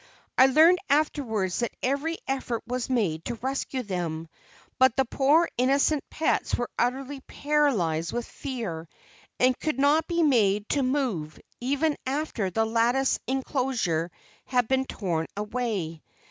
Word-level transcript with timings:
I 0.35 0.47
learned 0.47 0.79
afterwards 0.89 1.59
that 1.59 1.75
every 1.83 2.17
effort 2.27 2.63
was 2.65 2.89
made 2.89 3.23
to 3.25 3.35
rescue 3.35 3.83
them, 3.83 4.29
but 4.79 4.95
the 4.95 5.05
poor 5.05 5.47
innocent 5.59 6.03
pets 6.09 6.55
were 6.55 6.71
utterly 6.79 7.19
paralyzed 7.21 8.11
with 8.11 8.25
fear, 8.25 8.89
and 9.39 9.59
could 9.59 9.77
not 9.77 10.07
be 10.07 10.23
made 10.23 10.67
to 10.69 10.81
move, 10.81 11.39
even 11.59 11.95
after 12.07 12.49
the 12.49 12.65
lattice 12.65 13.19
inclosure 13.27 14.09
had 14.45 14.67
been 14.67 14.85
torn 14.85 15.27
away. 15.37 16.01